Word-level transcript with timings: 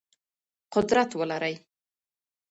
قدرت 0.73 1.09
ولرئ. 1.15 1.55